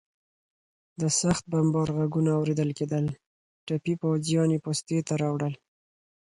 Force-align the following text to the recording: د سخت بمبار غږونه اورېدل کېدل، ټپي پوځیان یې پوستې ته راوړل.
د 1.01 1.01
سخت 1.19 1.43
بمبار 1.51 1.89
غږونه 1.97 2.31
اورېدل 2.39 2.69
کېدل، 2.79 3.05
ټپي 3.65 3.93
پوځیان 4.01 4.49
یې 4.53 4.59
پوستې 4.65 4.97
ته 5.07 5.13
راوړل. 5.21 5.53